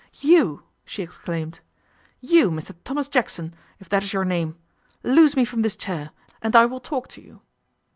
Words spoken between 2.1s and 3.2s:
'You, Mr Thomas